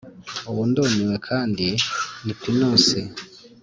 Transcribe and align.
ubu 0.49 0.61
ndumiwe 0.69 1.15
kandi 1.27 1.67
ni 2.23 2.33
pinusi, 2.39 2.99